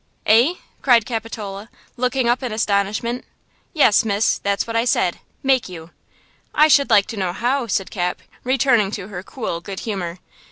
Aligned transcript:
"Eh!" 0.25 0.55
cried 0.81 1.05
Capitola, 1.05 1.69
looking 1.95 2.27
up 2.27 2.41
in 2.41 2.51
astonishment. 2.51 3.23
"Yes, 3.71 4.03
miss; 4.03 4.39
that's 4.39 4.65
what 4.65 4.75
I 4.75 4.83
said–make 4.83 5.69
you!" 5.69 5.91
"I 6.55 6.67
should 6.69 6.89
like 6.89 7.05
to 7.09 7.17
know 7.17 7.33
how," 7.33 7.67
said 7.67 7.91
Cap, 7.91 8.19
returning 8.43 8.89
to 8.93 9.09
her 9.09 9.21
cool 9.21 9.61
good 9.61 9.81
humor. 9.81 10.17